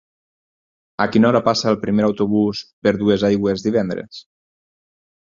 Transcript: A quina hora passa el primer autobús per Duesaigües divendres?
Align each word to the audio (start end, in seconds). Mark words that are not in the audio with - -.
A 1.03 1.05
quina 1.15 1.27
hora 1.29 1.41
passa 1.47 1.67
el 1.71 1.77
primer 1.83 2.05
autobús 2.07 2.63
per 2.87 2.95
Duesaigües 3.03 3.67
divendres? 3.67 4.23